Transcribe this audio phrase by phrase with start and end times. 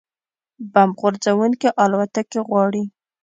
[0.73, 2.83] بمب غورځوونکې الوتکې غواړي